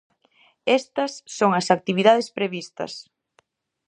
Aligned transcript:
Estas 0.79 1.13
son 1.37 1.51
as 1.59 1.67
actividades 1.77 2.27
previstas: 2.37 2.93